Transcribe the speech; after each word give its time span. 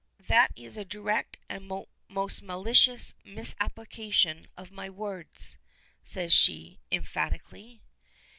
"That 0.25 0.49
is 0.55 0.77
a 0.77 0.83
direct 0.83 1.37
and 1.47 1.71
most 2.09 2.41
malicious 2.41 3.13
misapplication 3.23 4.47
of 4.57 4.71
my 4.71 4.89
words," 4.89 5.59
says 6.03 6.33
she, 6.33 6.79
emphatically. 6.91 7.83